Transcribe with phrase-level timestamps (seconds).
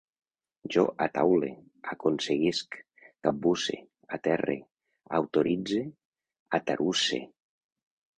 [0.75, 1.49] Jo ataule,
[1.95, 2.77] aconseguisc,
[3.27, 3.77] capbusse,
[4.17, 4.55] aterre,
[5.19, 5.83] autoritze,
[6.59, 7.21] atarusse